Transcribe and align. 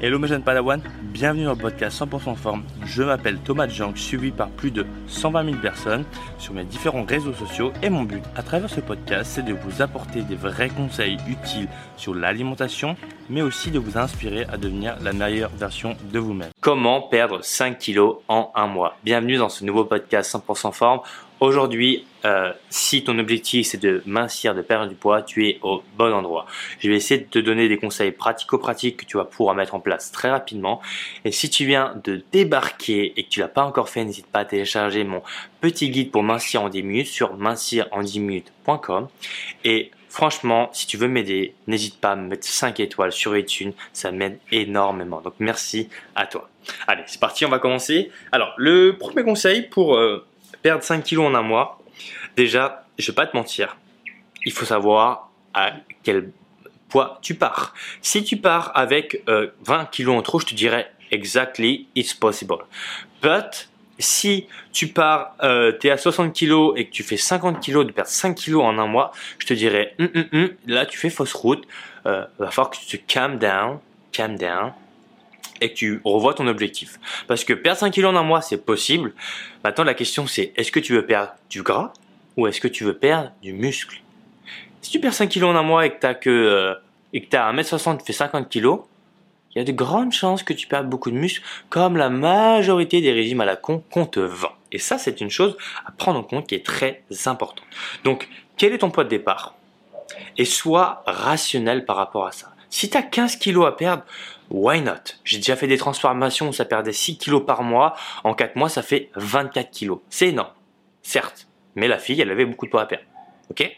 Hello 0.00 0.18
mes 0.18 0.26
jeunes 0.26 0.42
Padawan, 0.42 0.82
bienvenue 1.02 1.44
dans 1.44 1.52
le 1.52 1.56
podcast 1.56 2.02
100% 2.02 2.34
forme. 2.34 2.64
Je 2.84 3.02
m'appelle 3.02 3.38
Thomas 3.38 3.68
Jank, 3.68 3.96
suivi 3.96 4.32
par 4.32 4.50
plus 4.50 4.70
de 4.72 4.84
120 5.06 5.44
000 5.44 5.56
personnes 5.58 6.04
sur 6.36 6.52
mes 6.52 6.64
différents 6.64 7.04
réseaux 7.04 7.32
sociaux 7.32 7.72
et 7.80 7.88
mon 7.88 8.02
but 8.02 8.22
à 8.36 8.42
travers 8.42 8.68
ce 8.68 8.80
podcast 8.80 9.30
c'est 9.34 9.44
de 9.44 9.54
vous 9.54 9.82
apporter 9.82 10.22
des 10.22 10.34
vrais 10.34 10.68
conseils 10.68 11.16
utiles 11.28 11.68
sur 11.96 12.12
l'alimentation 12.12 12.96
mais 13.30 13.40
aussi 13.40 13.70
de 13.70 13.78
vous 13.78 13.96
inspirer 13.96 14.44
à 14.52 14.56
devenir 14.56 14.96
la 15.00 15.12
meilleure 15.12 15.50
version 15.56 15.96
de 16.12 16.18
vous-même. 16.18 16.50
Comment 16.60 17.00
perdre 17.00 17.42
5 17.42 17.78
kilos 17.78 18.16
en 18.28 18.50
un 18.54 18.66
mois? 18.66 18.96
Bienvenue 19.04 19.36
dans 19.36 19.48
ce 19.48 19.64
nouveau 19.64 19.84
podcast 19.84 20.34
100% 20.34 20.72
forme 20.72 21.00
Aujourd'hui, 21.44 22.06
euh, 22.24 22.54
si 22.70 23.04
ton 23.04 23.18
objectif 23.18 23.66
c'est 23.66 23.76
de 23.82 24.02
mincir, 24.06 24.54
de 24.54 24.62
perdre 24.62 24.88
du 24.88 24.94
poids, 24.94 25.20
tu 25.20 25.46
es 25.46 25.58
au 25.60 25.82
bon 25.98 26.10
endroit. 26.10 26.46
Je 26.78 26.88
vais 26.88 26.96
essayer 26.96 27.20
de 27.20 27.26
te 27.26 27.38
donner 27.38 27.68
des 27.68 27.76
conseils 27.76 28.12
pratico-pratiques 28.12 28.96
que 28.96 29.04
tu 29.04 29.18
vas 29.18 29.26
pouvoir 29.26 29.54
mettre 29.54 29.74
en 29.74 29.80
place 29.80 30.10
très 30.10 30.30
rapidement. 30.30 30.80
Et 31.26 31.32
si 31.32 31.50
tu 31.50 31.66
viens 31.66 32.00
de 32.02 32.24
débarquer 32.32 33.12
et 33.18 33.24
que 33.24 33.28
tu 33.28 33.40
l'as 33.40 33.48
pas 33.48 33.62
encore 33.62 33.90
fait, 33.90 34.06
n'hésite 34.06 34.26
pas 34.26 34.38
à 34.38 34.44
télécharger 34.46 35.04
mon 35.04 35.22
petit 35.60 35.90
guide 35.90 36.10
pour 36.10 36.22
mincir 36.22 36.62
en 36.62 36.70
10 36.70 36.82
minutes 36.82 37.08
sur 37.08 37.36
minciren10minutes.com. 37.36 39.08
Et 39.64 39.90
franchement, 40.08 40.70
si 40.72 40.86
tu 40.86 40.96
veux 40.96 41.08
m'aider, 41.08 41.52
n'hésite 41.66 42.00
pas 42.00 42.12
à 42.12 42.16
me 42.16 42.26
mettre 42.26 42.46
5 42.46 42.80
étoiles 42.80 43.12
sur 43.12 43.36
iTunes, 43.36 43.74
ça 43.92 44.12
m'aide 44.12 44.38
énormément. 44.50 45.20
Donc 45.20 45.34
merci 45.40 45.90
à 46.16 46.24
toi. 46.24 46.48
Allez, 46.86 47.02
c'est 47.04 47.20
parti, 47.20 47.44
on 47.44 47.50
va 47.50 47.58
commencer. 47.58 48.10
Alors, 48.32 48.54
le 48.56 48.96
premier 48.96 49.24
conseil 49.24 49.68
pour... 49.68 49.96
Euh, 49.96 50.24
perdre 50.64 50.82
5 50.82 51.04
kilos 51.04 51.26
en 51.26 51.34
un 51.34 51.42
mois, 51.42 51.78
déjà, 52.36 52.86
je 52.98 53.06
vais 53.12 53.14
pas 53.14 53.26
te 53.26 53.36
mentir, 53.36 53.76
il 54.46 54.50
faut 54.50 54.64
savoir 54.64 55.30
à 55.52 55.72
quel 56.02 56.30
poids 56.88 57.18
tu 57.20 57.34
pars. 57.34 57.74
Si 58.00 58.24
tu 58.24 58.38
pars 58.38 58.72
avec 58.74 59.22
20 59.26 59.32
euh, 59.32 59.84
kilos 59.92 60.16
en 60.16 60.22
trop, 60.22 60.40
je 60.40 60.46
te 60.46 60.54
dirais 60.54 60.90
exactly 61.10 61.86
it's 61.94 62.14
possible. 62.14 62.64
But 63.22 63.68
si 63.98 64.46
tu 64.72 64.88
pars, 64.88 65.36
euh, 65.42 65.70
tu 65.78 65.88
es 65.88 65.90
à 65.90 65.98
60 65.98 66.32
kilos 66.32 66.72
et 66.76 66.86
que 66.86 66.90
tu 66.90 67.02
fais 67.02 67.18
50 67.18 67.60
kilos, 67.60 67.84
de 67.86 67.92
perdre 67.92 68.08
5 68.08 68.34
kilos 68.34 68.64
en 68.64 68.78
un 68.78 68.86
mois, 68.86 69.12
je 69.38 69.46
te 69.46 69.52
dirais, 69.52 69.94
hum, 69.98 70.08
hum, 70.14 70.24
hum, 70.32 70.48
là 70.66 70.86
tu 70.86 70.96
fais 70.96 71.10
fausse 71.10 71.34
route, 71.34 71.68
euh, 72.06 72.24
va 72.38 72.50
falloir 72.50 72.70
que 72.70 72.78
tu 72.78 72.98
te 72.98 73.12
calm 73.12 73.38
down, 73.38 73.80
calm 74.12 74.36
down, 74.36 74.72
et 75.60 75.70
que 75.70 75.74
tu 75.74 76.00
revois 76.04 76.34
ton 76.34 76.46
objectif. 76.46 76.98
Parce 77.26 77.44
que 77.44 77.52
perdre 77.52 77.78
5 77.78 77.90
kilos 77.90 78.12
en 78.12 78.16
un 78.16 78.22
mois, 78.22 78.42
c'est 78.42 78.64
possible. 78.64 79.12
Maintenant, 79.62 79.84
la 79.84 79.94
question 79.94 80.26
c'est 80.26 80.52
est-ce 80.56 80.72
que 80.72 80.80
tu 80.80 80.94
veux 80.94 81.06
perdre 81.06 81.32
du 81.50 81.62
gras 81.62 81.92
ou 82.36 82.46
est-ce 82.46 82.60
que 82.60 82.68
tu 82.68 82.84
veux 82.84 82.96
perdre 82.96 83.30
du 83.42 83.52
muscle? 83.52 84.00
Si 84.82 84.90
tu 84.90 85.00
perds 85.00 85.14
5 85.14 85.28
kilos 85.28 85.50
en 85.50 85.56
un 85.56 85.62
mois 85.62 85.86
et 85.86 85.90
que 85.90 86.00
tu 86.00 86.06
as 86.06 86.14
que 86.14 86.30
euh, 86.30 86.74
et 87.12 87.24
que 87.24 87.36
as 87.36 87.52
1m60, 87.52 87.98
tu 87.98 88.04
fais 88.04 88.12
50 88.12 88.48
kilos, 88.48 88.80
il 89.54 89.58
y 89.58 89.60
a 89.60 89.64
de 89.64 89.72
grandes 89.72 90.12
chances 90.12 90.42
que 90.42 90.52
tu 90.52 90.66
perdes 90.66 90.88
beaucoup 90.88 91.12
de 91.12 91.16
muscle, 91.16 91.44
comme 91.68 91.96
la 91.96 92.10
majorité 92.10 93.00
des 93.00 93.12
régimes 93.12 93.40
à 93.40 93.44
la 93.44 93.56
con 93.56 93.84
qu'on 93.90 94.04
te 94.04 94.18
vend. 94.18 94.52
Et 94.72 94.78
ça, 94.78 94.98
c'est 94.98 95.20
une 95.20 95.30
chose 95.30 95.56
à 95.86 95.92
prendre 95.92 96.18
en 96.18 96.24
compte 96.24 96.48
qui 96.48 96.56
est 96.56 96.66
très 96.66 97.04
importante. 97.26 97.64
Donc, 98.02 98.28
quel 98.56 98.72
est 98.72 98.78
ton 98.78 98.90
poids 98.90 99.04
de 99.04 99.08
départ? 99.08 99.54
Et 100.36 100.44
sois 100.44 101.04
rationnel 101.06 101.84
par 101.84 101.96
rapport 101.96 102.26
à 102.26 102.32
ça. 102.32 102.53
Si 102.74 102.90
tu 102.90 102.98
as 102.98 103.02
15 103.02 103.36
kilos 103.36 103.68
à 103.68 103.70
perdre, 103.70 104.02
why 104.50 104.80
not? 104.80 104.94
J'ai 105.22 105.36
déjà 105.36 105.54
fait 105.54 105.68
des 105.68 105.78
transformations 105.78 106.48
où 106.48 106.52
ça 106.52 106.64
perdait 106.64 106.92
6 106.92 107.18
kilos 107.18 107.46
par 107.46 107.62
mois. 107.62 107.94
En 108.24 108.34
4 108.34 108.56
mois, 108.56 108.68
ça 108.68 108.82
fait 108.82 109.10
24 109.14 109.70
kilos. 109.70 110.00
C'est 110.10 110.30
énorme, 110.30 110.50
certes. 111.00 111.46
Mais 111.76 111.86
la 111.86 111.98
fille, 111.98 112.20
elle 112.20 112.32
avait 112.32 112.44
beaucoup 112.44 112.66
de 112.66 112.72
poids 112.72 112.82
à 112.82 112.86
perdre. 112.86 113.04
Ok? 113.48 113.70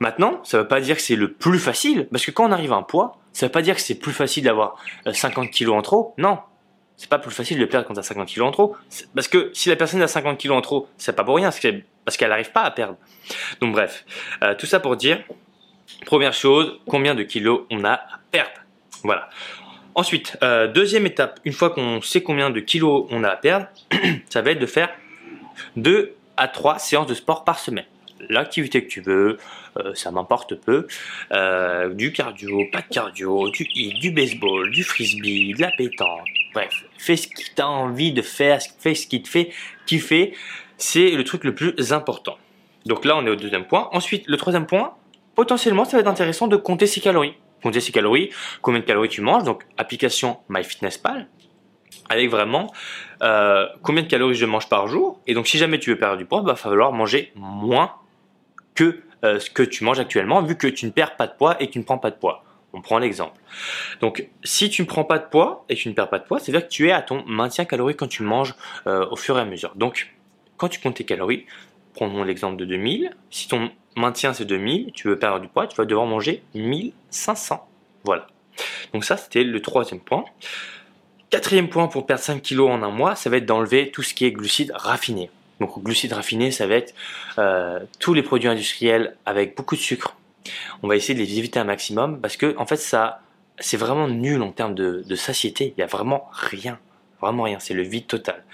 Maintenant, 0.00 0.40
ça 0.42 0.56
ne 0.56 0.62
veut 0.62 0.68
pas 0.68 0.80
dire 0.80 0.96
que 0.96 1.02
c'est 1.02 1.14
le 1.14 1.32
plus 1.32 1.60
facile, 1.60 2.08
parce 2.10 2.26
que 2.26 2.32
quand 2.32 2.48
on 2.48 2.50
arrive 2.50 2.72
à 2.72 2.76
un 2.76 2.82
poids, 2.82 3.20
ça 3.32 3.46
ne 3.46 3.50
veut 3.50 3.52
pas 3.52 3.62
dire 3.62 3.76
que 3.76 3.80
c'est 3.80 4.00
plus 4.00 4.12
facile 4.12 4.42
d'avoir 4.42 4.74
50 5.08 5.44
euh, 5.44 5.48
kilos 5.48 5.76
en 5.76 5.82
trop. 5.82 6.14
Non, 6.18 6.40
c'est 6.96 7.08
pas 7.08 7.20
plus 7.20 7.30
facile 7.30 7.60
de 7.60 7.66
perdre 7.66 7.86
quand 7.86 7.94
tu 7.94 8.00
as 8.00 8.02
50 8.02 8.26
kilos 8.26 8.48
en 8.48 8.50
trop. 8.50 8.74
Parce 9.14 9.28
que 9.28 9.52
si 9.54 9.68
la 9.68 9.76
personne 9.76 10.02
a 10.02 10.08
50 10.08 10.38
kilos 10.38 10.58
en 10.58 10.60
trop, 10.60 10.88
c'est 10.96 11.14
pas 11.14 11.22
pour 11.22 11.36
rien, 11.36 11.50
parce 12.04 12.16
qu'elle 12.16 12.30
n'arrive 12.30 12.50
pas 12.50 12.62
à 12.62 12.72
perdre. 12.72 12.96
Donc 13.60 13.74
bref, 13.74 14.04
euh, 14.42 14.56
tout 14.56 14.66
ça 14.66 14.80
pour 14.80 14.96
dire, 14.96 15.22
première 16.06 16.32
chose, 16.32 16.78
combien 16.86 17.14
de 17.14 17.22
kilos 17.22 17.62
on 17.70 17.84
a 17.84 17.92
à 17.92 18.20
perdre? 18.30 18.50
Voilà. 19.02 19.28
Ensuite, 19.94 20.36
euh, 20.42 20.68
deuxième 20.68 21.06
étape, 21.06 21.40
une 21.44 21.52
fois 21.52 21.70
qu'on 21.70 22.00
sait 22.00 22.22
combien 22.22 22.50
de 22.50 22.60
kilos 22.60 23.06
on 23.10 23.24
a 23.24 23.30
à 23.30 23.36
perdre, 23.36 23.66
ça 24.28 24.42
va 24.42 24.52
être 24.52 24.60
de 24.60 24.66
faire 24.66 24.90
2 25.76 26.14
à 26.36 26.48
3 26.48 26.78
séances 26.78 27.08
de 27.08 27.14
sport 27.14 27.44
par 27.44 27.58
semaine. 27.58 27.86
L'activité 28.28 28.84
que 28.84 28.88
tu 28.88 29.00
veux, 29.00 29.38
euh, 29.76 29.94
ça 29.94 30.10
m'importe 30.10 30.54
peu. 30.54 30.86
Euh, 31.32 31.92
du 31.94 32.12
cardio, 32.12 32.64
pas 32.72 32.80
de 32.80 32.94
cardio, 32.94 33.50
du 33.50 33.64
du 33.64 34.10
baseball, 34.10 34.70
du 34.70 34.84
frisbee, 34.84 35.54
de 35.54 35.60
la 35.60 35.70
pétanque. 35.72 36.28
Bref, 36.52 36.84
fais 36.96 37.16
ce 37.16 37.28
que 37.28 37.34
tu 37.34 37.62
as 37.62 37.68
envie 37.68 38.12
de 38.12 38.22
faire, 38.22 38.60
fais 38.78 38.94
ce 38.94 39.06
qui 39.06 39.22
te 39.22 39.28
fait 39.28 39.50
kiffer. 39.86 40.32
C'est 40.76 41.10
le 41.10 41.24
truc 41.24 41.44
le 41.44 41.54
plus 41.54 41.92
important. 41.92 42.38
Donc 42.86 43.04
là, 43.04 43.16
on 43.16 43.26
est 43.26 43.30
au 43.30 43.36
deuxième 43.36 43.64
point. 43.64 43.88
Ensuite, 43.92 44.28
le 44.28 44.36
troisième 44.36 44.66
point, 44.66 44.94
potentiellement, 45.38 45.84
ça 45.84 45.96
va 45.96 46.00
être 46.00 46.08
intéressant 46.08 46.48
de 46.48 46.56
compter 46.56 46.88
ses 46.88 47.00
calories 47.00 47.36
compter 47.62 47.80
ses 47.80 47.92
calories, 47.92 48.30
combien 48.62 48.80
de 48.80 48.84
calories 48.84 49.08
tu 49.08 49.20
manges, 49.20 49.44
donc 49.44 49.64
application 49.76 50.38
MyFitnessPal, 50.48 51.28
avec 52.08 52.28
vraiment 52.30 52.72
euh, 53.22 53.66
combien 53.82 54.02
de 54.02 54.08
calories 54.08 54.34
je 54.34 54.46
mange 54.46 54.68
par 54.68 54.88
jour. 54.88 55.20
Et 55.26 55.34
donc 55.34 55.46
si 55.46 55.58
jamais 55.58 55.78
tu 55.78 55.90
veux 55.90 55.98
perdre 55.98 56.16
du 56.16 56.24
poids, 56.24 56.40
il 56.42 56.46
va 56.46 56.56
falloir 56.56 56.92
manger 56.92 57.32
moins 57.34 57.92
que 58.74 59.00
euh, 59.24 59.40
ce 59.40 59.50
que 59.50 59.62
tu 59.62 59.84
manges 59.84 59.98
actuellement, 59.98 60.42
vu 60.42 60.56
que 60.56 60.66
tu 60.66 60.86
ne 60.86 60.90
perds 60.90 61.16
pas 61.16 61.26
de 61.26 61.32
poids 61.32 61.60
et 61.62 61.68
tu 61.70 61.78
ne 61.78 61.84
prends 61.84 61.98
pas 61.98 62.10
de 62.10 62.16
poids. 62.16 62.44
On 62.72 62.82
prend 62.82 62.98
l'exemple. 62.98 63.40
Donc, 64.00 64.28
si 64.44 64.68
tu 64.68 64.82
ne 64.82 64.86
prends 64.86 65.04
pas 65.04 65.18
de 65.18 65.24
poids 65.24 65.64
et 65.68 65.74
que 65.74 65.80
tu 65.80 65.88
ne 65.88 65.94
perds 65.94 66.10
pas 66.10 66.18
de 66.18 66.24
poids, 66.24 66.38
c'est-à-dire 66.38 66.68
que 66.68 66.72
tu 66.72 66.88
es 66.88 66.92
à 66.92 67.00
ton 67.00 67.24
maintien 67.26 67.64
calorique 67.64 67.96
quand 67.96 68.08
tu 68.08 68.22
manges 68.22 68.54
euh, 68.86 69.06
au 69.10 69.16
fur 69.16 69.38
et 69.38 69.40
à 69.40 69.46
mesure. 69.46 69.72
Donc, 69.74 70.14
quand 70.58 70.68
tu 70.68 70.78
comptes 70.78 70.96
tes 70.96 71.04
calories, 71.04 71.46
prenons 71.94 72.24
l'exemple 72.24 72.56
de 72.56 72.66
2000. 72.66 73.10
Si 73.30 73.48
ton 73.48 73.70
maintien 73.98 74.32
c'est 74.32 74.44
2000, 74.44 74.92
tu 74.92 75.08
veux 75.08 75.18
perdre 75.18 75.40
du 75.40 75.48
poids, 75.48 75.66
tu 75.66 75.76
vas 75.76 75.84
devoir 75.84 76.06
manger 76.06 76.42
1500. 76.54 77.68
Voilà. 78.04 78.26
Donc 78.92 79.04
ça, 79.04 79.16
c'était 79.16 79.44
le 79.44 79.60
troisième 79.60 80.00
point. 80.00 80.24
Quatrième 81.30 81.68
point 81.68 81.88
pour 81.88 82.06
perdre 82.06 82.22
5 82.22 82.40
kilos 82.42 82.70
en 82.70 82.82
un 82.82 82.90
mois, 82.90 83.14
ça 83.14 83.28
va 83.28 83.36
être 83.36 83.46
d'enlever 83.46 83.90
tout 83.90 84.02
ce 84.02 84.14
qui 84.14 84.24
est 84.24 84.32
glucides 84.32 84.72
raffinés. 84.74 85.30
Donc 85.60 85.82
glucides 85.82 86.12
raffinés, 86.12 86.50
ça 86.50 86.66
va 86.66 86.76
être 86.76 86.94
euh, 87.38 87.80
tous 87.98 88.14
les 88.14 88.22
produits 88.22 88.48
industriels 88.48 89.16
avec 89.26 89.56
beaucoup 89.56 89.76
de 89.76 89.80
sucre. 89.80 90.16
On 90.82 90.88
va 90.88 90.96
essayer 90.96 91.14
de 91.14 91.20
les 91.20 91.38
éviter 91.38 91.58
un 91.58 91.64
maximum 91.64 92.20
parce 92.20 92.36
que 92.36 92.56
en 92.56 92.64
fait 92.64 92.76
ça, 92.76 93.20
c'est 93.58 93.76
vraiment 93.76 94.08
nul 94.08 94.40
en 94.40 94.52
termes 94.52 94.74
de, 94.74 95.02
de 95.06 95.14
satiété. 95.16 95.74
Il 95.76 95.80
n'y 95.80 95.84
a 95.84 95.86
vraiment 95.86 96.30
rien, 96.32 96.78
vraiment 97.20 97.42
rien. 97.42 97.58
C'est 97.58 97.74
le 97.74 97.82
vide 97.82 98.06
total. 98.06 98.44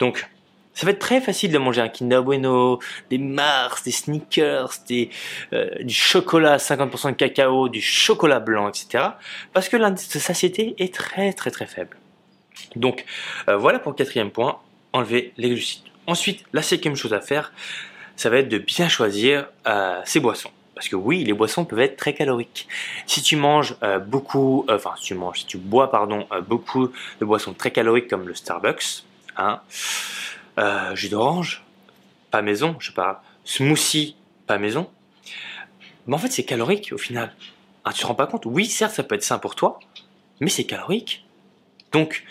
Donc 0.00 0.28
ça 0.74 0.86
va 0.86 0.92
être 0.92 0.98
très 0.98 1.20
facile 1.20 1.52
de 1.52 1.58
manger 1.58 1.80
un 1.80 1.88
Kinder 1.88 2.20
Bueno, 2.22 2.80
des 3.08 3.18
Mars, 3.18 3.84
des 3.84 3.92
Snickers, 3.92 4.70
des, 4.88 5.08
euh, 5.52 5.70
du 5.82 5.94
chocolat 5.94 6.56
50% 6.56 7.10
de 7.10 7.16
cacao, 7.16 7.68
du 7.68 7.80
chocolat 7.80 8.40
blanc, 8.40 8.68
etc. 8.68 9.04
Parce 9.52 9.68
que 9.68 9.76
l'indice 9.76 10.12
de 10.12 10.18
satiété 10.18 10.74
est 10.78 10.92
très 10.92 11.32
très 11.32 11.52
très 11.52 11.66
faible. 11.66 11.96
Donc 12.74 13.04
euh, 13.48 13.56
voilà 13.56 13.78
pour 13.78 13.92
le 13.92 13.96
quatrième 13.96 14.30
point, 14.30 14.58
enlever 14.92 15.32
les 15.36 15.48
glucides. 15.50 15.84
Ensuite, 16.06 16.44
la 16.52 16.60
cinquième 16.60 16.96
chose 16.96 17.14
à 17.14 17.20
faire, 17.20 17.52
ça 18.16 18.28
va 18.28 18.38
être 18.38 18.48
de 18.48 18.58
bien 18.58 18.88
choisir 18.88 19.46
euh, 19.66 20.00
ses 20.04 20.18
boissons. 20.18 20.50
Parce 20.74 20.88
que 20.88 20.96
oui, 20.96 21.22
les 21.22 21.32
boissons 21.32 21.64
peuvent 21.64 21.80
être 21.80 21.96
très 21.96 22.14
caloriques. 22.14 22.66
Si 23.06 23.22
tu 23.22 23.36
manges 23.36 23.76
beaucoup, 24.08 24.66
enfin 24.68 24.90
si 24.96 25.04
tu 25.04 25.14
manges, 25.14 25.38
si 25.38 25.46
tu 25.46 25.56
bois 25.56 25.88
pardon, 25.88 26.26
beaucoup 26.48 26.88
de 27.20 27.24
boissons 27.24 27.54
très 27.54 27.70
caloriques 27.70 28.08
comme 28.08 28.26
le 28.26 28.34
Starbucks, 28.34 29.04
hein, 29.36 29.60
euh, 30.58 30.94
jus 30.94 31.08
d'orange, 31.08 31.64
pas 32.30 32.42
maison, 32.42 32.76
je 32.78 32.88
sais 32.88 32.94
pas, 32.94 33.22
smoothie, 33.44 34.16
pas 34.46 34.58
maison. 34.58 34.90
Mais 36.06 36.14
en 36.14 36.18
fait, 36.18 36.30
c'est 36.30 36.44
calorique 36.44 36.92
au 36.92 36.98
final. 36.98 37.34
Ah, 37.84 37.92
tu 37.92 38.00
te 38.00 38.06
rends 38.06 38.14
pas 38.14 38.26
compte? 38.26 38.46
Oui, 38.46 38.66
certes, 38.66 38.94
ça 38.94 39.02
peut 39.02 39.14
être 39.14 39.22
sain 39.22 39.38
pour 39.38 39.54
toi, 39.54 39.78
mais 40.40 40.48
c'est 40.50 40.64
calorique. 40.64 41.24
Donc, 41.92 42.24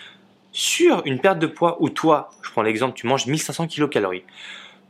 sur 0.52 1.02
une 1.06 1.20
perte 1.20 1.40
de 1.40 1.48
poids 1.48 1.78
où 1.82 1.90
toi, 1.90 2.30
je 2.42 2.52
prends 2.52 2.62
l'exemple, 2.62 2.96
tu 2.96 3.08
manges 3.08 3.26
1500 3.26 3.68
kcal, 3.68 4.08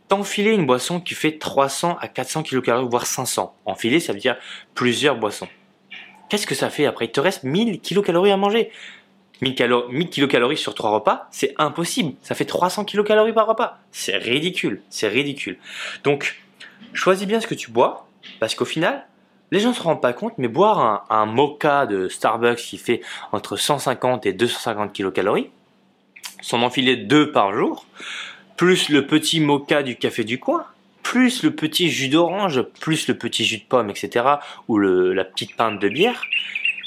t'enfiler 0.08 0.52
une 0.52 0.66
boisson 0.66 1.00
qui 1.00 1.14
fait 1.16 1.38
300 1.38 1.98
à 2.00 2.08
400 2.08 2.44
kcal, 2.44 2.84
voire 2.84 3.06
500. 3.06 3.56
Enfiler, 3.66 4.00
ça 4.00 4.14
veut 4.14 4.20
dire 4.20 4.38
plusieurs 4.74 5.16
boissons. 5.16 5.48
Qu'est-ce 6.30 6.48
que 6.48 6.56
ça 6.56 6.70
fait 6.70 6.86
après? 6.86 7.06
Il 7.06 7.12
te 7.12 7.20
reste 7.20 7.44
1000 7.44 7.80
kcal 7.80 8.32
à 8.32 8.38
manger. 8.38 8.72
1000, 9.44 10.10
kilocalories 10.10 10.58
sur 10.58 10.74
3 10.74 10.92
repas, 10.92 11.28
c'est 11.32 11.54
impossible. 11.58 12.14
Ça 12.22 12.36
fait 12.36 12.46
300 12.46 12.86
kilocalories 12.86 13.34
par 13.34 13.48
repas. 13.48 13.80
C'est 13.92 14.16
ridicule, 14.16 14.82
c'est 14.90 15.08
ridicule. 15.08 15.58
Donc, 16.04 16.42
choisis 16.94 17.28
bien 17.28 17.42
ce 17.42 17.48
que 17.48 17.56
tu 17.56 17.72
bois, 17.72 18.08
parce 18.40 18.56
qu'au 18.56 18.66
final, 18.66 19.06
les 19.52 19.60
gens 19.60 19.70
ne 19.70 19.76
se 19.76 19.82
rendent 19.82 20.02
pas 20.02 20.14
compte, 20.14 20.34
mais 20.38 20.48
boire 20.48 21.06
un, 21.10 21.26
mocha 21.26 21.86
de 21.86 22.08
Starbucks 22.08 22.58
qui 22.58 22.78
fait 22.78 23.02
entre 23.32 23.56
150 23.56 24.26
et 24.26 24.34
250 24.34 24.94
kilocalories, 24.94 25.50
s'en 26.42 26.62
enfiler 26.64 26.96
deux 26.96 27.32
par 27.32 27.54
jour, 27.54 27.86
plus 28.58 28.90
le 28.90 29.06
petit 29.06 29.40
mocha 29.40 29.84
du 29.84 29.96
café 29.96 30.24
du 30.24 30.40
coin, 30.40 30.66
plus 31.04 31.44
le 31.44 31.52
petit 31.52 31.90
jus 31.90 32.08
d'orange, 32.08 32.62
plus 32.80 33.08
le 33.08 33.18
petit 33.18 33.46
jus 33.46 33.60
de 33.60 33.64
pomme, 33.64 33.90
etc., 33.90 34.26
ou 34.68 34.80
la 34.80 35.24
petite 35.24 35.56
pinte 35.56 35.80
de 35.80 35.90
bière, 35.90 36.24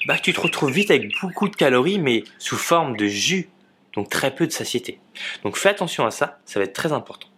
bah, 0.07 0.17
tu 0.19 0.33
te 0.33 0.41
retrouves 0.41 0.71
vite 0.71 0.91
avec 0.91 1.11
beaucoup 1.21 1.49
de 1.49 1.57
calories, 1.57 1.99
mais 1.99 2.25
sous 2.39 2.57
forme 2.57 2.97
de 2.97 3.07
jus, 3.07 3.49
donc 3.95 4.09
très 4.09 4.35
peu 4.35 4.47
de 4.47 4.53
satiété. 4.53 5.01
Donc 5.43 5.57
fais 5.57 5.69
attention 5.69 6.07
à 6.07 6.11
ça, 6.11 6.39
ça 6.45 6.61
va 6.61 6.65
être 6.65 6.73
très 6.73 6.93
important. 6.93 7.29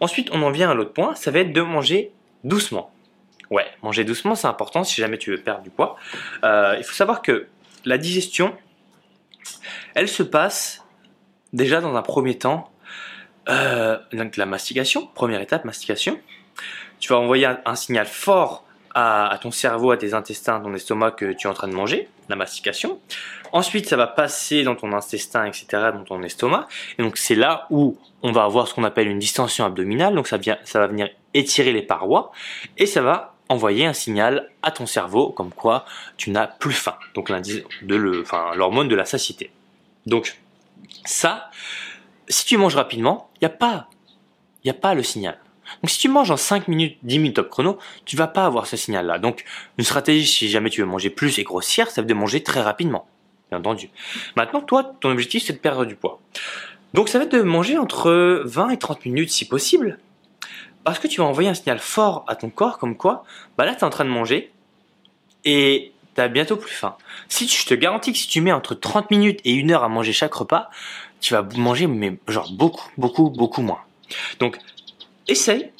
Ensuite, 0.00 0.30
on 0.32 0.42
en 0.42 0.50
vient 0.50 0.70
à 0.70 0.74
l'autre 0.74 0.92
point, 0.92 1.14
ça 1.14 1.30
va 1.30 1.40
être 1.40 1.52
de 1.52 1.60
manger 1.60 2.12
doucement. 2.44 2.92
Ouais, 3.50 3.66
manger 3.82 4.04
doucement, 4.04 4.34
c'est 4.34 4.46
important 4.46 4.84
si 4.84 5.00
jamais 5.00 5.18
tu 5.18 5.30
veux 5.30 5.38
perdre 5.38 5.62
du 5.62 5.70
poids. 5.70 5.96
Euh, 6.44 6.76
il 6.78 6.84
faut 6.84 6.94
savoir 6.94 7.20
que 7.22 7.48
la 7.84 7.98
digestion, 7.98 8.56
elle 9.94 10.08
se 10.08 10.22
passe 10.22 10.84
déjà 11.52 11.80
dans 11.80 11.96
un 11.96 12.02
premier 12.02 12.38
temps, 12.38 12.70
euh, 13.48 13.98
donc 14.12 14.36
la 14.36 14.46
mastication, 14.46 15.08
première 15.14 15.40
étape, 15.40 15.64
mastication. 15.64 16.20
Tu 17.00 17.12
vas 17.12 17.18
envoyer 17.18 17.48
un, 17.64 17.74
signal 17.74 18.06
fort 18.06 18.64
à, 18.94 19.38
ton 19.40 19.50
cerveau, 19.50 19.90
à 19.90 19.96
tes 19.96 20.14
intestins, 20.14 20.56
à 20.56 20.60
ton 20.60 20.74
estomac 20.74 21.12
que 21.12 21.32
tu 21.32 21.46
es 21.46 21.50
en 21.50 21.54
train 21.54 21.68
de 21.68 21.74
manger, 21.74 22.08
la 22.28 22.36
mastication. 22.36 22.98
Ensuite, 23.52 23.88
ça 23.88 23.96
va 23.96 24.06
passer 24.06 24.62
dans 24.62 24.76
ton 24.76 24.92
intestin, 24.92 25.44
etc., 25.44 25.66
dans 25.92 26.04
ton 26.04 26.22
estomac. 26.22 26.68
Et 26.98 27.02
donc, 27.02 27.16
c'est 27.16 27.34
là 27.34 27.66
où 27.70 27.98
on 28.22 28.32
va 28.32 28.44
avoir 28.44 28.68
ce 28.68 28.74
qu'on 28.74 28.84
appelle 28.84 29.08
une 29.08 29.18
distension 29.18 29.64
abdominale. 29.64 30.14
Donc, 30.14 30.28
ça, 30.28 30.36
vient, 30.36 30.58
ça 30.64 30.78
va 30.78 30.86
venir 30.86 31.08
étirer 31.34 31.72
les 31.72 31.82
parois 31.82 32.32
et 32.78 32.86
ça 32.86 33.02
va 33.02 33.34
envoyer 33.48 33.86
un 33.86 33.92
signal 33.92 34.48
à 34.62 34.70
ton 34.70 34.86
cerveau 34.86 35.30
comme 35.30 35.50
quoi 35.50 35.84
tu 36.16 36.30
n'as 36.30 36.46
plus 36.46 36.72
faim. 36.72 36.94
Donc, 37.14 37.30
l'hormone 37.80 38.88
de 38.88 38.94
la 38.94 39.04
satiété. 39.04 39.50
Donc, 40.06 40.38
ça, 41.04 41.50
si 42.28 42.44
tu 42.44 42.56
manges 42.56 42.76
rapidement, 42.76 43.30
il 43.36 43.44
n'y 43.44 43.52
a 43.52 43.56
pas, 43.56 43.88
il 44.62 44.70
a 44.70 44.74
pas 44.74 44.94
le 44.94 45.02
signal. 45.02 45.38
Donc 45.82 45.90
si 45.90 45.98
tu 45.98 46.08
manges 46.08 46.30
en 46.30 46.36
5 46.36 46.68
minutes, 46.68 46.98
10 47.02 47.18
minutes 47.18 47.36
top 47.36 47.48
chrono, 47.48 47.78
tu 48.04 48.16
vas 48.16 48.26
pas 48.26 48.46
avoir 48.46 48.66
ce 48.66 48.76
signal-là. 48.76 49.18
Donc 49.18 49.44
une 49.78 49.84
stratégie, 49.84 50.26
si 50.26 50.48
jamais 50.48 50.70
tu 50.70 50.80
veux 50.80 50.86
manger 50.86 51.10
plus 51.10 51.38
et 51.38 51.44
grossir, 51.44 51.90
ça 51.90 52.02
veut 52.02 52.06
de 52.06 52.14
manger 52.14 52.42
très 52.42 52.60
rapidement, 52.60 53.06
bien 53.50 53.58
entendu. 53.58 53.90
Maintenant, 54.36 54.60
toi, 54.60 54.92
ton 55.00 55.10
objectif, 55.10 55.44
c'est 55.44 55.52
de 55.54 55.58
perdre 55.58 55.84
du 55.84 55.94
poids. 55.94 56.20
Donc 56.94 57.08
ça 57.08 57.18
va 57.18 57.24
être 57.24 57.32
de 57.32 57.42
manger 57.42 57.78
entre 57.78 58.42
20 58.44 58.70
et 58.70 58.78
30 58.78 59.04
minutes 59.06 59.30
si 59.30 59.46
possible, 59.46 59.98
parce 60.82 60.98
que 60.98 61.06
tu 61.06 61.20
vas 61.20 61.26
envoyer 61.26 61.48
un 61.48 61.54
signal 61.54 61.78
fort 61.78 62.24
à 62.26 62.34
ton 62.34 62.50
corps, 62.50 62.78
comme 62.78 62.96
quoi, 62.96 63.24
bah 63.56 63.64
là, 63.64 63.74
tu 63.74 63.80
es 63.80 63.84
en 63.84 63.90
train 63.90 64.04
de 64.04 64.10
manger, 64.10 64.50
et 65.44 65.92
tu 66.14 66.20
as 66.20 66.28
bientôt 66.28 66.56
plus 66.56 66.72
faim. 66.72 66.96
Si 67.28 67.46
je 67.46 67.66
te 67.66 67.74
garantis 67.74 68.12
que 68.12 68.18
si 68.18 68.28
tu 68.28 68.40
mets 68.40 68.52
entre 68.52 68.74
30 68.74 69.10
minutes 69.10 69.40
et 69.44 69.62
1 69.62 69.70
heure 69.70 69.84
à 69.84 69.88
manger 69.88 70.12
chaque 70.12 70.34
repas, 70.34 70.68
tu 71.20 71.34
vas 71.34 71.42
manger 71.56 71.86
mais 71.86 72.18
genre 72.26 72.50
beaucoup, 72.50 72.90
beaucoup, 72.96 73.30
beaucoup 73.30 73.62
moins. 73.62 73.80
Donc 74.40 74.58
essaye. 75.30 75.70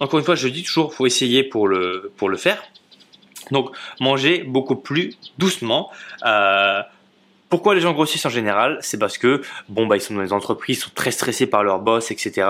Encore 0.00 0.18
une 0.18 0.24
fois, 0.24 0.34
je 0.34 0.48
dis 0.48 0.62
toujours, 0.62 0.94
faut 0.94 1.06
essayer 1.06 1.42
pour 1.42 1.68
le, 1.68 2.12
faire. 2.36 2.62
Donc, 3.50 3.70
manger 4.00 4.42
beaucoup 4.42 4.76
plus 4.76 5.16
doucement. 5.38 5.90
Euh, 6.24 6.82
pourquoi 7.48 7.74
les 7.74 7.80
gens 7.80 7.92
grossissent 7.92 8.26
en 8.26 8.30
général? 8.30 8.78
C'est 8.80 8.98
parce 8.98 9.18
que, 9.18 9.40
bon, 9.68 9.86
bah, 9.86 9.96
ils 9.96 10.00
sont 10.00 10.14
dans 10.14 10.22
les 10.22 10.32
entreprises, 10.32 10.78
ils 10.78 10.80
sont 10.80 10.90
très 10.94 11.12
stressés 11.12 11.46
par 11.46 11.62
leur 11.62 11.78
boss, 11.78 12.10
etc. 12.10 12.48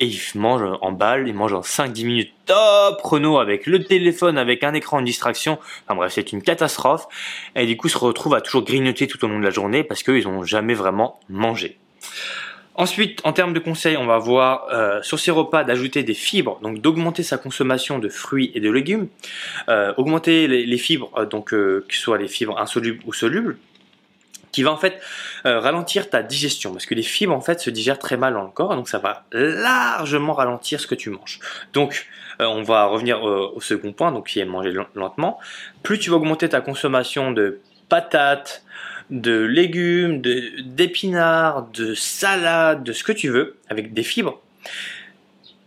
Et 0.00 0.06
ils 0.06 0.20
mangent 0.34 0.76
en 0.80 0.90
balle, 0.90 1.28
ils 1.28 1.34
mangent 1.34 1.52
en 1.52 1.60
5-10 1.60 2.06
minutes 2.06 2.32
top 2.46 3.00
chrono 3.02 3.38
avec 3.38 3.66
le 3.66 3.84
téléphone, 3.84 4.38
avec 4.38 4.64
un 4.64 4.74
écran 4.74 5.00
de 5.00 5.06
distraction. 5.06 5.58
Enfin 5.84 5.94
bref, 5.94 6.12
c'est 6.14 6.32
une 6.32 6.42
catastrophe. 6.42 7.06
Et 7.54 7.66
du 7.66 7.76
coup, 7.76 7.88
se 7.88 7.98
retrouvent 7.98 8.34
à 8.34 8.40
toujours 8.40 8.64
grignoter 8.64 9.06
tout 9.06 9.22
au 9.24 9.28
long 9.28 9.38
de 9.38 9.44
la 9.44 9.50
journée 9.50 9.84
parce 9.84 10.02
qu'ils 10.02 10.24
n'ont 10.24 10.42
jamais 10.42 10.74
vraiment 10.74 11.20
mangé. 11.28 11.78
Ensuite, 12.76 13.20
en 13.24 13.32
termes 13.32 13.52
de 13.52 13.60
conseils, 13.60 13.96
on 13.96 14.06
va 14.06 14.18
voir 14.18 14.66
euh, 14.72 15.00
sur 15.02 15.20
ces 15.20 15.30
repas 15.30 15.62
d'ajouter 15.62 16.02
des 16.02 16.14
fibres, 16.14 16.58
donc 16.60 16.80
d'augmenter 16.80 17.22
sa 17.22 17.38
consommation 17.38 18.00
de 18.00 18.08
fruits 18.08 18.50
et 18.54 18.60
de 18.60 18.68
légumes, 18.68 19.06
euh, 19.68 19.94
augmenter 19.96 20.48
les, 20.48 20.78
fibres, 20.78 21.10
euh, 21.16 21.24
donc 21.24 21.50
que 21.50 21.84
ce 21.88 22.00
soit 22.00 22.18
les 22.18 22.26
fibres 22.26 22.58
insolubles 22.58 23.00
ou 23.06 23.12
solubles, 23.12 23.58
qui 24.50 24.64
va 24.64 24.72
en 24.72 24.76
fait 24.76 25.00
ralentir 25.44 26.10
ta 26.10 26.22
digestion, 26.22 26.72
parce 26.72 26.86
que 26.86 26.94
les 26.94 27.02
fibres 27.02 27.34
en 27.34 27.40
fait 27.40 27.58
se 27.60 27.70
digèrent 27.70 27.98
très 27.98 28.16
mal 28.16 28.34
dans 28.34 28.44
le 28.44 28.50
corps, 28.50 28.76
donc 28.76 28.88
ça 28.88 28.98
va 28.98 29.24
largement 29.32 30.32
ralentir 30.32 30.78
ce 30.78 30.86
que 30.86 30.94
tu 30.94 31.10
manges. 31.10 31.40
Donc, 31.72 32.06
on 32.38 32.62
va 32.62 32.86
revenir 32.86 33.24
au 33.24 33.60
second 33.60 33.92
point, 33.92 34.12
donc 34.12 34.28
qui 34.28 34.38
est 34.38 34.44
manger 34.44 34.72
lentement. 34.94 35.40
Plus 35.82 35.98
tu 35.98 36.10
vas 36.10 36.16
augmenter 36.16 36.48
ta 36.48 36.60
consommation 36.60 37.32
de 37.32 37.60
patates, 37.88 38.64
de 39.10 39.38
légumes, 39.38 40.20
d'épinards, 40.20 41.68
de, 41.72 41.94
salades, 41.94 42.82
de 42.82 42.92
ce 42.92 43.04
que 43.04 43.12
tu 43.12 43.28
veux, 43.28 43.58
avec 43.68 43.92
des 43.92 44.02
fibres, 44.02 44.40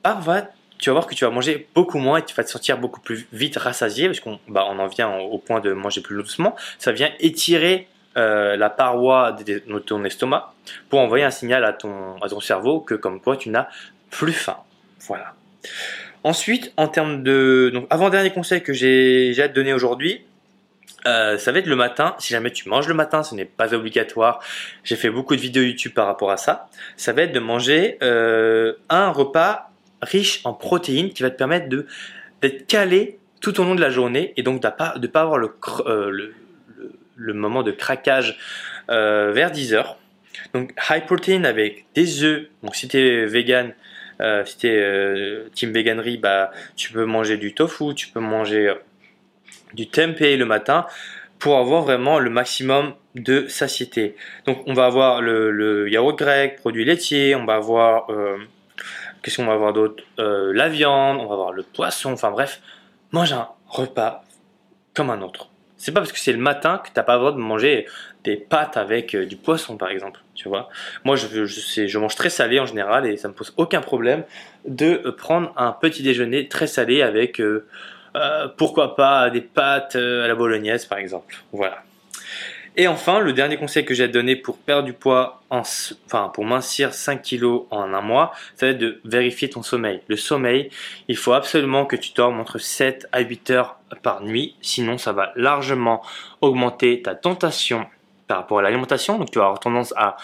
va, 0.04 0.50
tu 0.80 0.90
vas 0.90 0.94
voir 0.94 1.08
que 1.08 1.16
tu 1.16 1.26
vas 1.26 1.32
manger 1.32 1.68
beaucoup 1.76 1.98
moins 1.98 2.20
et 2.20 2.26
tu 2.26 2.36
vas 2.36 2.44
te 2.44 2.50
sentir 2.50 2.78
beaucoup 2.78 3.02
plus 3.02 3.28
vite 3.34 3.58
rassasié, 3.58 4.08
parce 4.08 4.20
qu'on 4.20 4.40
bah, 4.48 4.66
on 4.70 4.80
en 4.80 4.88
vient 4.88 5.18
au 5.18 5.38
point 5.38 5.60
de 5.60 5.74
manger 5.74 6.02
plus 6.02 6.16
doucement. 6.16 6.56
Ça 6.80 6.92
vient 6.92 7.10
étirer 7.20 7.88
euh, 8.18 8.56
la 8.56 8.70
paroi 8.70 9.34
de, 9.34 9.60
ton 9.80 10.04
estomac 10.04 10.54
pour 10.90 11.00
envoyer 11.00 11.26
un 11.26 11.32
signal 11.32 11.66
à 11.66 11.74
ton, 11.74 12.18
à 12.22 12.30
ton 12.30 12.40
cerveau 12.40 12.80
que 12.80 12.96
comme 12.96 13.22
quoi 13.22 13.38
tu 13.38 13.50
n'as 13.50 13.68
plus 14.10 14.34
faim. 14.34 14.58
Voilà. 15.02 15.34
Ensuite, 16.24 16.74
en 16.78 16.88
termes 16.88 17.24
de... 17.24 17.70
Donc, 17.74 17.88
avant-dernier 17.90 18.32
conseil 18.32 18.62
que 18.62 18.74
j'ai 18.74 19.36
à 19.40 19.48
te 19.48 19.54
donner 19.54 19.74
aujourd'hui, 19.74 20.26
euh, 21.06 21.38
ça 21.38 21.52
va 21.52 21.60
être 21.60 21.68
le 21.68 21.76
matin. 21.76 22.16
Si 22.20 22.30
jamais 22.34 22.52
tu 22.52 22.68
manges 22.70 22.88
le 22.88 22.94
matin, 22.94 23.24
ce 23.24 23.36
n'est 23.36 23.46
pas 23.46 23.74
obligatoire. 23.74 24.40
J'ai 24.84 24.96
fait 24.96 25.10
beaucoup 25.10 25.36
de 25.36 25.42
vidéos 25.42 25.64
YouTube 25.64 25.94
par 25.94 26.08
rapport 26.08 26.32
à 26.32 26.38
ça. 26.38 26.70
Ça 26.96 27.14
va 27.14 27.24
être 27.24 27.34
de 27.34 27.40
manger 27.40 27.98
euh, 28.02 28.74
un 28.90 29.10
repas 29.10 29.72
riche 30.02 30.42
en 30.44 30.54
protéines 30.54 31.12
qui 31.12 31.24
va 31.24 31.30
te 31.30 31.38
permettre 31.38 31.70
de 31.70 31.88
d'être 32.42 32.68
calé 32.68 33.18
tout 33.42 33.60
au 33.60 33.64
long 33.64 33.74
de 33.74 33.82
la 33.82 33.90
journée 33.90 34.34
et 34.38 34.44
donc 34.44 34.62
de 34.62 34.70
pas 34.70 34.96
de 34.98 35.08
pas 35.08 35.22
avoir 35.22 35.38
le, 35.38 35.56
euh, 35.86 36.12
le, 36.12 36.36
le, 37.16 37.34
moment 37.34 37.64
de 37.64 37.72
craquage 37.72 38.38
vers 38.88 39.52
10 39.52 39.74
heures. 39.74 39.98
Donc 40.54 40.74
high 40.90 41.06
protein 41.06 41.44
avec 41.46 41.86
des 41.96 42.24
œufs. 42.24 42.48
Donc 42.64 42.76
si 42.76 42.88
tu 42.88 42.98
es 42.98 43.26
vegan, 43.26 43.74
si 44.46 44.58
tu 44.58 44.68
es 44.68 45.44
team 45.54 45.72
veganerie, 45.72 46.18
bah 46.18 46.52
tu 46.76 46.92
peux 46.92 47.06
manger 47.06 47.38
du 47.38 47.54
tofu, 47.54 47.96
tu 47.96 48.08
peux 48.08 48.20
manger 48.20 48.74
du 49.74 49.88
tempeh 49.88 50.38
le 50.38 50.46
matin 50.46 50.86
pour 51.40 51.58
avoir 51.58 51.84
vraiment 51.84 52.20
le 52.20 52.30
maximum 52.30 52.94
de 53.16 53.48
satiété. 53.48 54.16
Donc 54.46 54.60
on 54.66 54.74
va 54.74 54.86
avoir 54.86 55.22
le, 55.22 55.90
yaourt 55.90 56.18
grec, 56.18 56.58
produits 56.58 56.86
laitiers, 56.86 57.36
on 57.36 57.46
va 57.46 57.56
avoir 57.56 58.12
euh, 58.12 58.38
qu'est-ce 59.22 59.38
qu'on 59.38 59.46
va 59.46 59.54
avoir 59.54 59.74
d'autre? 59.74 60.04
Euh, 60.20 60.52
La 60.54 60.70
viande, 60.70 61.20
on 61.20 61.28
va 61.28 61.34
avoir 61.34 61.52
le 61.52 61.64
poisson, 61.64 62.12
enfin 62.12 62.32
bref, 62.32 62.62
mange 63.12 63.34
un 63.34 63.50
repas 63.68 64.24
comme 64.96 65.10
un 65.10 65.22
autre. 65.22 65.50
C'est 65.78 65.92
pas 65.92 66.00
parce 66.00 66.12
que 66.12 66.20
c'est 66.20 66.34
le 66.34 66.40
matin 66.40 66.82
que 66.84 66.90
t'as 66.92 67.04
pas 67.04 67.14
le 67.14 67.20
droit 67.20 67.32
de 67.32 67.38
manger 67.38 67.86
des 68.24 68.36
pâtes 68.36 68.78
avec 68.78 69.16
euh, 69.16 69.28
du 69.28 69.36
poisson 69.36 69.78
par 69.78 69.90
exemple, 69.90 70.22
tu 70.34 70.50
vois. 70.50 70.70
Moi 71.04 71.16
je, 71.16 71.46
je, 71.46 71.88
je 71.88 71.98
mange 72.00 72.16
très 72.16 72.32
salé 72.32 72.60
en 72.60 72.66
général 72.66 73.06
et 73.06 73.16
ça 73.16 73.28
me 73.28 73.34
pose 73.34 73.54
aucun 73.58 73.82
problème 73.82 74.24
de 74.66 74.96
prendre 75.18 75.54
un 75.56 75.72
petit 75.72 76.02
déjeuner 76.02 76.48
très 76.48 76.66
salé 76.66 77.04
avec 77.04 77.40
euh, 78.18 78.48
pourquoi 78.58 78.96
pas 78.96 79.30
des 79.30 79.42
pâtes 79.42 79.96
euh, 79.96 80.26
à 80.26 80.28
la 80.28 80.36
bolognaise 80.36 80.86
par 80.86 80.98
exemple. 80.98 81.36
Voilà. 81.52 81.84
Et 82.80 82.88
enfin, 82.88 83.20
le 83.20 83.34
dernier 83.34 83.58
conseil 83.58 83.86
que 83.86 83.96
j'ai 83.96 84.04
à 84.04 84.08
donner 84.08 84.36
pour 84.36 84.60
perdre 84.60 84.84
du 84.84 84.94
poids, 84.94 85.42
enfin 85.50 86.30
pour 86.30 86.46
mincir 86.46 86.94
5 86.94 87.24
kilos 87.24 87.66
en 87.72 87.94
un 87.94 88.02
mois, 88.02 88.34
ça 88.56 88.68
va 88.68 88.74
être 88.74 88.78
de 88.78 89.02
vérifier 89.04 89.50
ton 89.50 89.64
sommeil. 89.64 90.02
Le 90.08 90.16
sommeil, 90.16 90.70
il 91.08 91.18
faut 91.18 91.34
absolument 91.34 91.86
que 91.86 91.96
tu 91.96 92.14
dormes 92.14 92.40
entre 92.40 92.60
7 92.60 93.08
à 93.12 93.22
8 93.22 93.50
heures 93.50 93.80
par 94.04 94.22
nuit, 94.22 94.56
sinon 94.62 95.00
ça 95.00 95.12
va 95.12 95.32
largement 95.36 96.04
augmenter 96.42 97.02
ta 97.02 97.16
tentation 97.16 97.88
par 98.28 98.38
rapport 98.38 98.60
à 98.60 98.62
l'alimentation. 98.62 99.18
Donc 99.18 99.32
tu 99.32 99.40
vas 99.40 99.46
avoir 99.46 99.60
tendance 99.60 99.94
à 99.98 100.18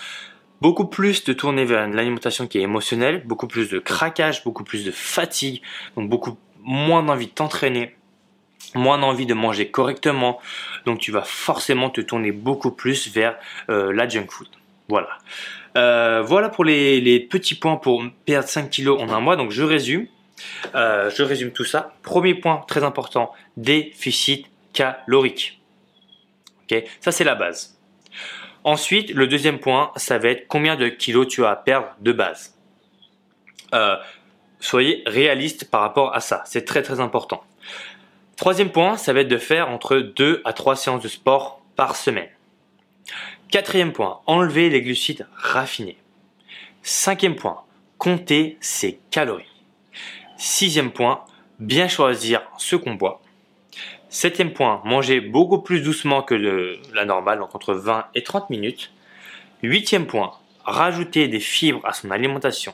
beaucoup 0.62 0.86
plus 0.86 1.24
de 1.24 1.34
tourner 1.34 1.66
vers 1.66 1.84
une 1.84 1.98
alimentation 1.98 2.46
qui 2.46 2.60
est 2.60 2.62
émotionnelle, 2.62 3.24
beaucoup 3.26 3.48
plus 3.48 3.70
de 3.70 3.80
craquage, 3.80 4.44
beaucoup 4.44 4.64
plus 4.64 4.86
de 4.86 4.92
fatigue, 4.92 5.62
donc 5.98 6.08
beaucoup 6.08 6.38
moins 6.63 7.03
d'envie 7.03 7.27
de 7.27 7.32
t'entraîner, 7.32 7.96
moins 8.75 8.98
d'envie 8.98 9.25
de 9.25 9.34
manger 9.34 9.70
correctement. 9.70 10.39
Donc 10.86 11.00
tu 11.00 11.12
vas 11.12 11.24
forcément 11.24 11.89
te 11.89 12.01
tourner 12.01 12.32
beaucoup 12.32 12.72
plus 12.72 13.13
vers 13.13 13.38
euh, 13.70 13.93
la 13.93 14.08
junk 14.08 14.27
food. 14.29 14.48
Voilà. 14.89 15.10
Euh, 15.77 16.22
voilà 16.22 16.50
pour 16.50 16.65
les, 16.65 17.20
petits 17.20 17.55
points 17.55 17.77
pour 17.77 18.03
perdre 18.25 18.48
5 18.48 18.70
kilos 18.70 19.01
en 19.01 19.10
un 19.10 19.20
mois. 19.20 19.36
Donc 19.36 19.51
je 19.51 19.63
résume. 19.63 20.08
Euh, 20.75 21.10
je 21.10 21.24
résume 21.24 21.51
tout 21.51 21.65
ça. 21.65 21.93
Premier 22.01 22.36
point 22.36 22.63
très 22.67 22.84
important, 22.84 23.32
déficit 23.55 24.48
calorique. 24.74 25.62
Ok, 26.63 26.84
ça 27.00 27.12
c'est 27.12 27.24
la 27.24 27.36
base. 27.36 27.77
Ensuite, 28.63 29.12
le 29.12 29.27
deuxième 29.27 29.60
point, 29.60 29.91
ça 29.98 30.17
va 30.17 30.29
être 30.29 30.48
combien 30.48 30.75
de 30.75 30.88
kilos 30.88 31.27
tu 31.27 31.46
as 31.46 31.51
à 31.51 31.55
perdre 31.55 31.88
de 32.00 32.13
base 32.13 32.55
soyez 34.63 35.03
réaliste 35.05 35.70
par 35.70 35.82
rapport 35.82 36.15
à 36.15 36.22
ça. 36.22 36.41
C'est 36.46 36.65
très 36.65 36.82
très 36.82 37.00
important. 37.00 37.43
Troisième 38.38 38.72
point, 38.72 38.98
ça 38.98 39.13
va 39.13 39.20
être 39.20 39.27
de 39.27 39.38
faire 39.38 39.70
entre 39.70 39.98
2 39.98 40.41
à 40.46 40.53
3 40.53 40.75
séances 40.75 41.03
de 41.03 41.08
sport 41.08 41.62
par 41.75 41.96
semaine. 41.96 42.29
Quatrième 43.51 43.91
point, 43.91 44.22
enlever 44.25 44.70
les 44.70 44.82
glucides 44.82 45.27
raffinés. 45.36 45.98
Cinquième 46.82 47.36
point, 47.36 47.62
compter 47.98 48.58
ses 48.62 49.00
calories. 49.12 49.46
Sixième 50.38 50.91
point, 50.91 51.25
bien 51.60 51.88
choisir 51.88 52.41
ce 52.58 52.75
qu'on 52.75 52.96
boit. 52.96 53.22
Septième 54.10 54.53
point, 54.53 54.82
manger 54.86 55.20
beaucoup 55.20 55.62
plus 55.62 55.82
doucement 55.82 56.22
que 56.22 56.36
la 56.93 57.05
normale, 57.05 57.39
donc 57.39 57.53
entre 57.53 57.74
20 57.74 58.05
et 58.15 58.24
30 58.24 58.50
minutes. 58.50 58.91
Huitième 59.62 60.08
point, 60.08 60.32
rajouter 60.63 61.27
des 61.27 61.39
fibres 61.39 61.82
à 61.84 61.93
son 61.93 62.12
alimentation. 62.12 62.74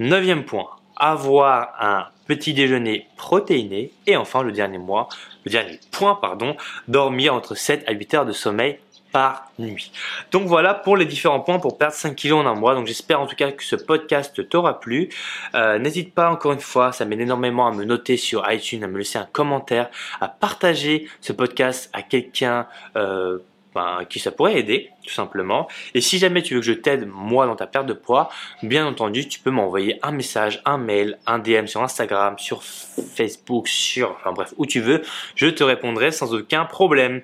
Neuvième 0.00 0.44
point, 0.46 0.66
avoir 0.96 1.74
un 1.78 2.06
petit 2.26 2.54
déjeuner 2.54 3.06
protéiné. 3.18 3.92
Et 4.06 4.16
enfin, 4.16 4.42
le 4.42 4.50
dernier 4.50 4.78
mois, 4.78 5.10
le 5.44 5.50
dernier 5.50 5.78
point, 5.90 6.14
pardon, 6.14 6.56
dormir 6.88 7.34
entre 7.34 7.54
7 7.54 7.84
à 7.86 7.92
8 7.92 8.14
heures 8.14 8.24
de 8.24 8.32
sommeil 8.32 8.78
par 9.12 9.50
nuit. 9.58 9.92
Donc 10.32 10.46
voilà 10.46 10.72
pour 10.72 10.96
les 10.96 11.04
différents 11.04 11.40
points 11.40 11.58
pour 11.58 11.76
perdre 11.76 11.92
5 11.92 12.14
kilos 12.14 12.42
en 12.42 12.48
un 12.48 12.54
mois. 12.54 12.74
Donc 12.74 12.86
j'espère 12.86 13.20
en 13.20 13.26
tout 13.26 13.36
cas 13.36 13.52
que 13.52 13.62
ce 13.62 13.76
podcast 13.76 14.48
t'aura 14.48 14.80
plu. 14.80 15.10
Euh, 15.54 15.78
n'hésite 15.78 16.14
pas 16.14 16.30
encore 16.30 16.52
une 16.52 16.60
fois, 16.60 16.92
ça 16.92 17.04
m'aide 17.04 17.20
énormément 17.20 17.66
à 17.66 17.72
me 17.72 17.84
noter 17.84 18.16
sur 18.16 18.50
iTunes, 18.50 18.82
à 18.82 18.86
me 18.86 18.96
laisser 18.96 19.18
un 19.18 19.28
commentaire, 19.30 19.90
à 20.22 20.28
partager 20.28 21.10
ce 21.20 21.34
podcast 21.34 21.90
à 21.92 22.00
quelqu'un 22.00 22.66
euh, 22.96 23.38
ben, 23.74 24.04
qui 24.08 24.18
ça 24.18 24.30
pourrait 24.32 24.58
aider, 24.58 24.90
tout 25.04 25.12
simplement. 25.12 25.68
Et 25.94 26.00
si 26.00 26.18
jamais 26.18 26.42
tu 26.42 26.54
veux 26.54 26.60
que 26.60 26.66
je 26.66 26.72
t'aide, 26.72 27.06
moi, 27.06 27.46
dans 27.46 27.56
ta 27.56 27.66
perte 27.66 27.86
de 27.86 27.92
poids, 27.92 28.30
bien 28.62 28.86
entendu, 28.86 29.28
tu 29.28 29.40
peux 29.40 29.50
m'envoyer 29.50 29.98
un 30.02 30.12
message, 30.12 30.62
un 30.64 30.78
mail, 30.78 31.18
un 31.26 31.38
DM 31.38 31.66
sur 31.66 31.82
Instagram, 31.82 32.38
sur 32.38 32.62
Facebook, 32.62 33.68
sur, 33.68 34.12
enfin 34.12 34.32
bref, 34.32 34.54
où 34.56 34.66
tu 34.66 34.80
veux. 34.80 35.02
Je 35.34 35.46
te 35.46 35.62
répondrai 35.62 36.10
sans 36.10 36.34
aucun 36.34 36.64
problème. 36.64 37.22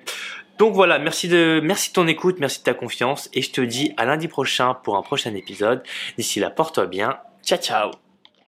Donc 0.57 0.73
voilà, 0.73 0.97
merci 0.97 1.27
de, 1.27 1.61
merci 1.63 1.89
de 1.89 1.93
ton 1.93 2.07
écoute, 2.07 2.37
merci 2.39 2.59
de 2.59 2.63
ta 2.63 2.73
confiance, 2.73 3.29
et 3.33 3.41
je 3.41 3.51
te 3.51 3.61
dis 3.61 3.93
à 3.97 4.05
lundi 4.05 4.27
prochain 4.27 4.73
pour 4.73 4.97
un 4.97 5.03
prochain 5.03 5.35
épisode. 5.35 5.83
D'ici 6.17 6.39
là, 6.39 6.49
porte-toi 6.49 6.87
bien. 6.87 7.17
Ciao, 7.43 7.59
ciao 7.59 8.06